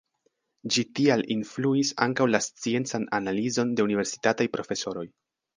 Ĝi 0.77 0.83
tial 0.99 1.23
influis 1.35 1.91
ankaŭ 2.07 2.27
la 2.37 2.41
sciencan 2.45 3.07
analizon 3.21 3.77
de 3.77 3.89
universitataj 3.89 4.53
profesoroj. 4.59 5.07